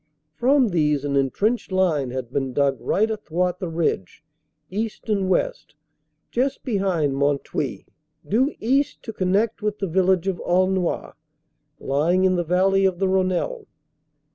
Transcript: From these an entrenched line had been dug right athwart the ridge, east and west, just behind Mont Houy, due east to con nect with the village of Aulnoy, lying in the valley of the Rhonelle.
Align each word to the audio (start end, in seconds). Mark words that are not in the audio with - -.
From 0.33 0.69
these 0.69 1.05
an 1.05 1.15
entrenched 1.15 1.71
line 1.71 2.09
had 2.09 2.31
been 2.33 2.53
dug 2.53 2.81
right 2.81 3.07
athwart 3.11 3.59
the 3.59 3.67
ridge, 3.69 4.23
east 4.71 5.09
and 5.09 5.29
west, 5.29 5.75
just 6.31 6.63
behind 6.63 7.15
Mont 7.15 7.43
Houy, 7.43 7.85
due 8.27 8.51
east 8.59 9.03
to 9.03 9.13
con 9.13 9.31
nect 9.33 9.61
with 9.61 9.77
the 9.77 9.85
village 9.85 10.27
of 10.27 10.39
Aulnoy, 10.43 11.13
lying 11.79 12.25
in 12.25 12.35
the 12.35 12.43
valley 12.43 12.83
of 12.83 12.97
the 12.97 13.07
Rhonelle. 13.07 13.67